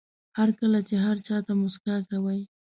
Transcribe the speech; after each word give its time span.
هر 0.37 0.49
کله 0.59 0.79
چې 0.87 0.95
هر 1.05 1.17
چا 1.27 1.37
ته 1.45 1.51
موسکا 1.61 1.95
کوئ. 2.09 2.41